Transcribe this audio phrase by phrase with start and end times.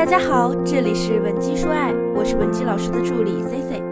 [0.00, 3.82] 大家好，这里是文姬说爱，我是文姬老师的助理 C C。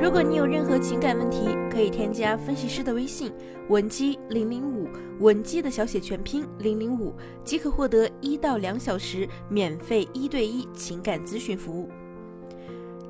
[0.00, 3.32] 如果你有任何情感问题，可以添加分析师的微信
[3.68, 11.90] 文姬零零五，文姬的小写全拼零零五，即可获得一到两小时免费一对一情感咨询服务。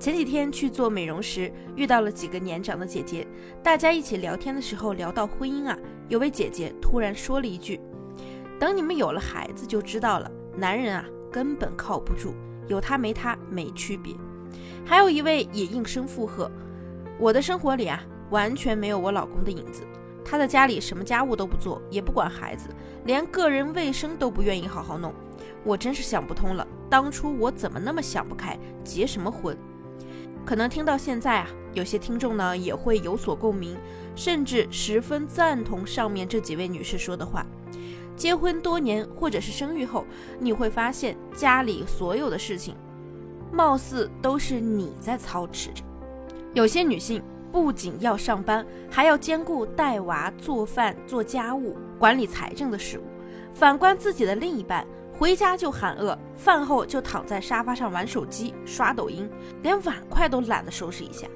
[0.00, 3.26] 前几天去做美容时，遇到了几个年长的姐姐，
[3.62, 5.78] 大家一起聊天的时候聊到婚姻啊，
[6.08, 7.78] 有位姐姐突然说了一句
[8.58, 11.04] ：“等你们有了孩子就知道了，男人啊。”
[11.36, 12.32] 根本靠不住，
[12.66, 14.14] 有他没他没区别。
[14.86, 16.50] 还有一位也应声附和
[17.20, 19.82] ：“我的生活里啊，完全没有我老公的影子。
[20.24, 22.70] 他在家里什么家务都不做，也不管孩子，
[23.04, 25.12] 连个人卫生都不愿意好好弄。
[25.62, 29.54] 我真是想不通了，当初我怎么那么想不开，结什么婚？”
[30.46, 33.76] 可能听到现在啊，有些听众呢也会有所共鸣，
[34.14, 37.44] 甚至十分赞同上面这几位女士说的话。
[38.16, 40.06] 结婚多年，或者是生育后，
[40.40, 42.74] 你会发现家里所有的事情，
[43.52, 45.84] 貌似都是你在操持着。
[46.54, 53.02] 有些女性不仅要上班，还要兼顾带娃、做饭、做家务、管理财政的事务。
[53.52, 59.28] 反观自己的另一半，回家就喊饿，饭后就躺在沙发上玩手机、刷抖音，
[59.62, 61.26] 连碗筷都懒得收拾一下。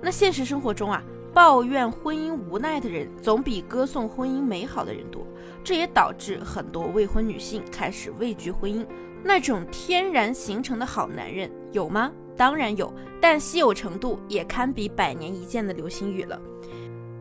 [0.00, 1.02] 那现实生活中啊。
[1.32, 5.24] 抱怨婚姻无奈的人总比歌颂婚姻美好的人多，
[5.62, 8.84] 这也导致很多未婚女性开始畏惧婚姻。
[9.22, 12.10] 那种天然形成的好男人有吗？
[12.36, 16.40] 当然有，但稀有程度也堪比百年一见的流星雨了。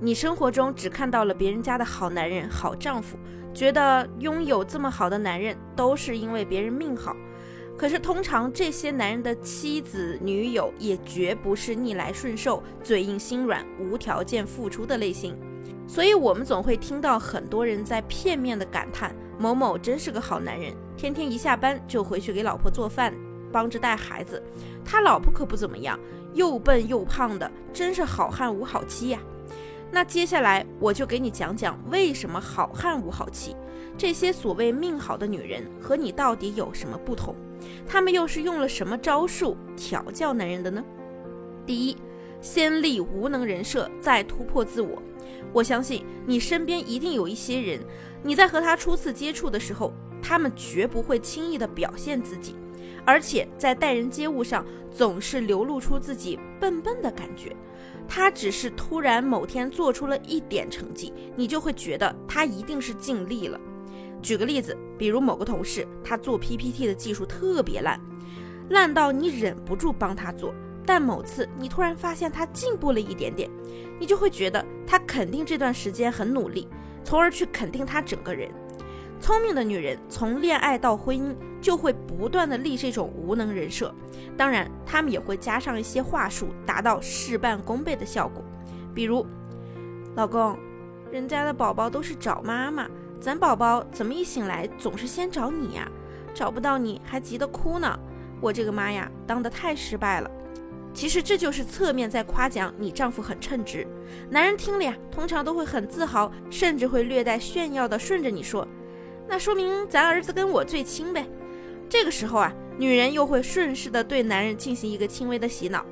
[0.01, 3.17] 你生活中只看到了别人家的好男人、好丈夫，
[3.53, 7.15] 觉得拥有这么好的男人都是因为别人命好。
[7.79, 15.33] 可是，通常这些男人的妻子、女友也绝不是逆来顺受、嘴硬心软、无条件付出的类型，
[15.87, 23.13] 所以我们总会听到很多人在片面的感叹：“某某真是个好男人，天天一下班就回去给老婆做饭，
[23.49, 24.43] 帮着带孩子。
[24.83, 25.97] 他老婆可不怎么样，
[26.33, 29.21] 又笨又胖的，真是好汉无好妻呀。”
[29.91, 33.55] 那接下来我就给你讲讲为什么好汉无好妻，
[33.97, 37.35] 这些所谓命好的女人和你到底有什么不同？
[37.87, 40.83] 她们又是用了什么招数调教男人的呢？
[41.65, 41.97] 第一，
[42.39, 45.01] 先立无能人设，再突破自我。
[45.51, 47.79] 我相信你身边一定有一些人，
[48.21, 52.55] 你在和他初次接触的时候，他们绝不会轻易的表现自己，
[53.09, 57.55] 而且在待人接物上总是流露出自己笨笨的感觉。
[58.07, 63.59] 他只是突然某天做出了一点成绩，你就会觉得他一定是尽力了。
[64.21, 67.99] 举个例子，比如某个同事，他做 PPT 的技术特别烂，
[68.69, 70.53] 烂到你忍不住帮他做。
[70.85, 73.49] 但某次你突然发现他进步了一点点，
[73.99, 76.67] 你就会觉得他肯定这段时间很努力，
[77.03, 78.51] 从而去肯定他整个人。
[79.19, 83.93] 聪明的女人从恋爱到婚姻就会不断的立这种无能人设，
[84.37, 88.43] 当然他们也会加上一些话术，达到事半功倍的效果。
[88.93, 89.25] 比如，
[90.15, 90.57] 老公，
[91.11, 92.87] 人家的宝宝都是找妈妈。
[93.19, 95.91] 咱宝宝怎么一醒来总是先找你呀？
[96.33, 97.99] 找不到你还急得哭呢！
[98.39, 100.31] 我这个妈呀，当得太失败了。
[100.93, 103.85] 其实这就是侧面在夸奖你丈夫很称职。
[104.29, 108.65] 男人听了呀，通常都会很自豪，甚至会略带炫耀的顺着你说
[109.29, 111.25] ：“那说明咱儿子跟我最亲呗。”
[111.87, 115.85] 这个时候啊，女人又会顺势的对男人进行一个轻微的洗脑：“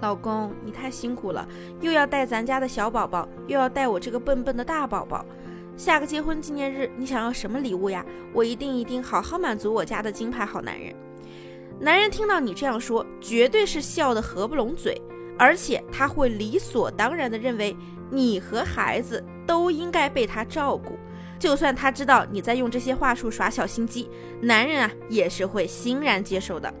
[0.00, 1.46] 老公，你太辛苦了，
[1.80, 5.24] 又要带咱家的小宝宝，又要带我这个笨笨的大宝宝。”
[5.74, 8.04] 下个结婚纪念日，你想要什么礼物呀？
[8.34, 10.94] 我一定一定好好满足我家的金牌好男人。
[11.80, 15.00] 男人听到你这样说，绝对是笑得合不拢嘴，
[15.38, 17.74] 而且他会理所当然的认为
[18.10, 20.98] 你和孩子都应该被他照顾。
[21.42, 24.08] 就算他知道你在用这些话术耍小心机，
[24.40, 26.72] 男人啊也是会欣然接受的。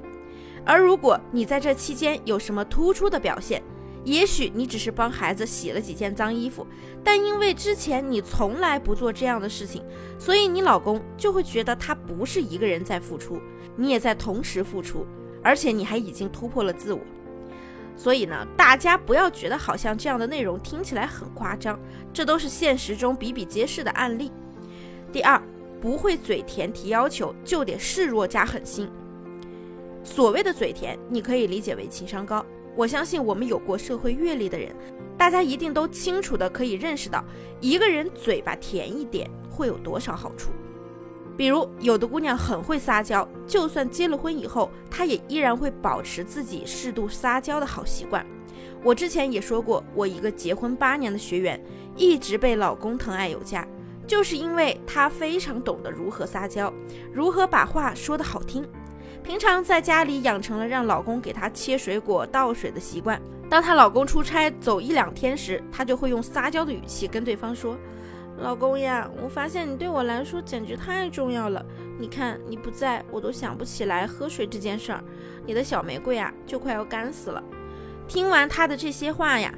[0.64, 3.60] 而如果你在这期间有什么突出的表现，
[4.04, 6.64] 也许你只是帮孩子洗了几件脏衣服，
[7.02, 9.84] 但因为之前你从来不做这样的事情，
[10.16, 13.40] 所以你老公就会觉得他不是一个人在付出，
[13.74, 15.04] 你也在同时付出，
[15.42, 17.00] 而且你还已经突破了自我。
[17.96, 21.76] 所以呢，大家不要觉得好像这样的内容听起来很夸张，
[22.12, 24.30] 这都是现实中比比皆是的案例。
[25.12, 25.40] 第二，
[25.78, 28.88] 不会嘴甜提要求，就得示弱加狠心。
[30.02, 32.44] 所谓的嘴甜，你可以理解为情商高。
[32.74, 34.74] 我相信我们有过社会阅历的人，
[35.18, 37.22] 大家一定都清楚的可以认识到，
[37.60, 40.50] 一个人嘴巴甜一点会有多少好处。
[41.36, 48.24] 比如，有的姑娘很会撒娇，就算结了婚以后，她也依然会保持自己适度撒娇的好习惯。
[48.82, 51.62] 我之前也说过，我一个结婚八年的学员，
[51.96, 53.66] 一直被老公疼爱有加，
[54.06, 56.72] 就是因为她非常懂得如何撒娇，
[57.12, 58.66] 如何把话说得好听。
[59.22, 63.20] 平常在家里养成了让老公给她切水果、倒水的习惯。
[63.48, 67.76] 当她老公出差走一两天时，她就会用撒娇的语气跟对方说
[68.42, 71.64] ：“老公呀，我发现你对我来说简直太重要了。
[71.98, 75.04] 你看你不在，我都想不起来喝水这件事儿。
[75.46, 77.42] 你的小玫瑰啊，就快要干死了。”
[78.08, 79.54] 听完她的这些话呀，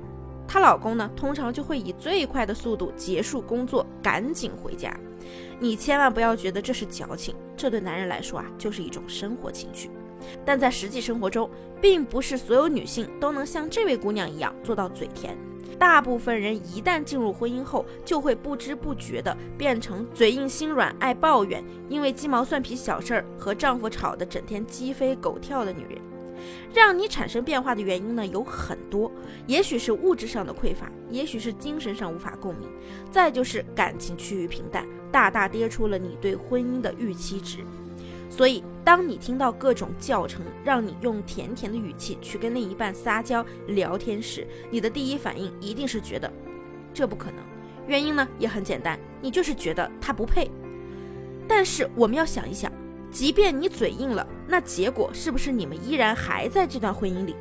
[0.47, 4.95] 她老公呢，通常就会以最快的速度结束工作，赶紧回家。
[5.59, 9.91] 你千万不要觉得这是矫情，这对男人来说啊，就是一种生活情趣。
[10.45, 11.51] 但在实际生活中，
[11.81, 15.37] 并不是所有女性都能像这位姑娘一样做到嘴甜。
[15.79, 25.99] 大部分人一旦进入婚姻后，就会不知不觉地变成嘴硬心软、爱抱怨，因为鸡毛蒜皮小事儿和丈夫吵得整天鸡飞狗跳的女人。
[26.73, 29.11] 让你产生变化的原因呢有很多，
[29.47, 32.69] 也许是物质上的匮乏，也许是精神上无法共鸣，
[33.11, 37.59] 再就是感情趋于平淡，大大跌出了你对婚姻的预期值。
[38.29, 46.33] 所以，当你听到各种教程，让你用甜甜的语气去跟另一半撒娇聊天时，你的第一反应一定是觉得
[46.93, 47.39] 这不可能。
[47.87, 50.51] 原因呢也很简单，你就是觉得他不配。
[51.47, 52.73] 但是我们要想一想。
[53.11, 57.35] 即便你嘴硬了，那结果是不是你们依然还在这段婚姻里？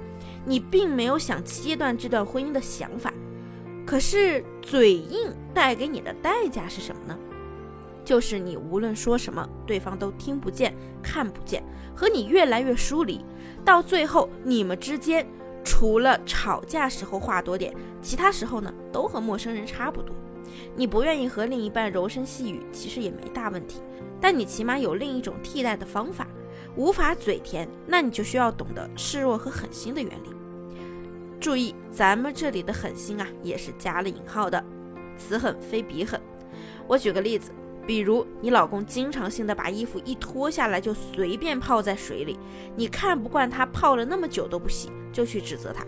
[0.45, 3.13] 你并没有想切断这段婚姻的想法。
[3.85, 7.17] 可是嘴硬带给你的代价是什么呢？
[8.05, 11.63] 就是你无论说什么，对方都听不见、看不见，
[11.95, 13.23] 和你越来越疏离，
[13.63, 15.25] 到最后你们之间
[15.63, 20.13] 除了吵架时候话多点，其他时候呢都和陌生人差不多。
[20.75, 23.81] 你不愿意和另一半柔声细语，其实也没大问题。
[24.19, 26.27] 但你起码有另一种替代的方法，
[26.75, 30.29] 无法嘴甜，那你就需要懂得示弱和狠心的原理。
[31.39, 34.63] 注意，咱们这里的狠心啊，也是加了引号的，
[35.17, 36.19] 此狠非彼狠。
[36.87, 37.51] 我举个例子，
[37.85, 42.39] 比如你老公经常性的把衣服一脱下来就随便泡在水里，
[42.75, 45.85] 你看不惯他泡了那么久都不洗，就去指责他。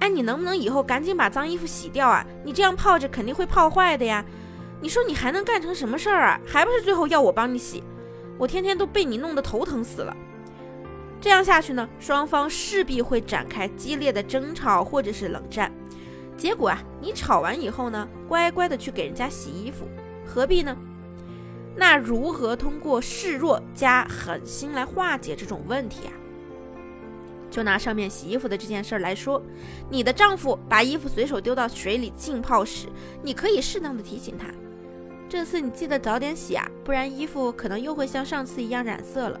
[0.00, 2.26] 哎，你能不能以后赶紧把脏衣服洗掉啊？
[2.44, 4.24] 你这样泡着肯定会泡坏的呀。
[4.80, 6.40] 你说你还能干成什么事儿啊？
[6.46, 7.82] 还不是最后要我帮你洗？
[8.38, 10.16] 我天天都被你弄得头疼死了。
[11.20, 15.72] 这样下去呢，双方势必会展开激烈的争吵或者是冷战。
[16.36, 19.88] 结果啊，你吵完以后呢，乖乖的去给人家洗衣服，
[20.24, 20.76] 何必呢？
[21.74, 26.12] 那如何通过示弱加狠心来化解这种问题啊？
[27.50, 29.42] 就拿上面洗衣服的这件事儿来说，
[29.90, 32.86] 你的丈夫把衣服随手丢到水里浸泡时，
[33.22, 34.46] 你可以适当的提醒他。
[35.28, 39.38] 这次你记得早点洗啊，不然衣服可能又会像上次一样染色了。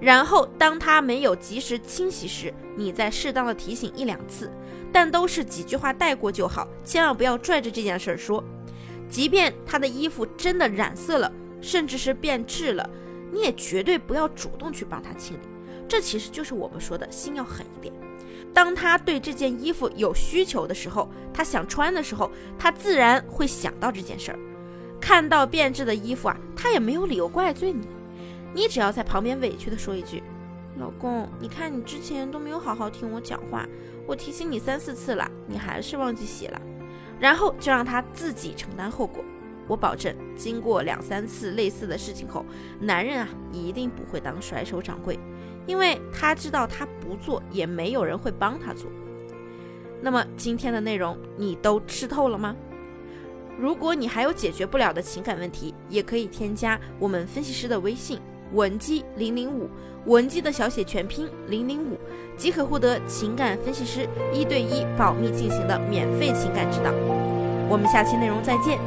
[0.00, 4.52] 然后当他没有及时清洗时，你再适当的提醒一两次，
[4.92, 8.44] 但都是几句话带过就好，千万不要拽着这件事儿说。
[9.08, 12.88] 即便他的衣服真的染色了，甚至是变质了，
[13.32, 15.40] 你也绝对不要主动去帮他清理。
[15.88, 17.94] 这其实就是我们说的心要狠一点。
[18.52, 24.38] 当他对这件衣服有需求的时候，他想穿的时候，他自然会想到这件事儿。
[25.04, 27.86] 看到变质的衣服啊，他也没有理由怪罪你。
[28.54, 30.22] 你只要在旁边委屈的说一句
[30.80, 33.68] ：“老公，你看你之前都没有好好听我讲话，
[34.06, 36.58] 我提醒你三四次了，你还是忘记洗了。”
[37.20, 39.22] 然后就让他自己承担后果。
[39.68, 42.42] 我保证，经过两三次类似的事情后，
[42.80, 45.20] 男人啊一定不会当甩手掌柜，
[45.66, 48.90] 因为他知道他不做也没有人会帮他做。
[50.00, 52.56] 那么今天的内容你都吃透了吗？
[53.58, 58.18] 如果你还有解决不了的情感问题，也可以添加我们分析师的微信
[58.52, 59.68] 文姬零零五，
[60.06, 61.96] 文姬的小写全拼零零五，
[62.36, 66.90] 即可获得情感分析师一对一保密进行的免费情感指导。
[67.68, 68.78] 我们下期内容再见，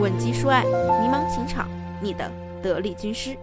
[0.00, 1.68] 文姬说爱，迷茫情场，
[2.00, 2.30] 你的
[2.62, 3.36] 得力军师。